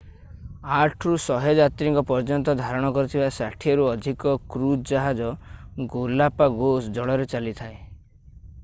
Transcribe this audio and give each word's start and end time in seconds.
8 0.75 1.03
ରୁ 1.07 1.11
100 1.23 1.51
ଯାତ୍ରୀଙ୍କ 1.59 2.03
ପର୍ଯ୍ୟନ୍ତ 2.11 2.55
ଧାରଣ 2.61 2.89
କରୁଥିବା 2.95 3.27
60ରୁ 3.37 3.85
ଅଧିକ 3.91 4.35
କୄଜ 4.57 4.81
ଜାହାଜ 4.95 5.31
ଗାଲାପାଗୋସ୍ 5.95 6.91
ଜଳରେ 6.99 7.31
ଚାଲିଥାଏ 7.37 7.79